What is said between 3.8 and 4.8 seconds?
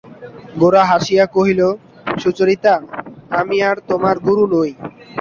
তোমার গুরু নই।